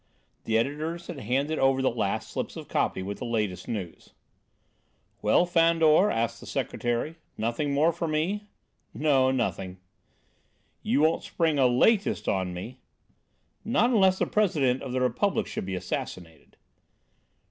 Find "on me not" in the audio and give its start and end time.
12.27-13.91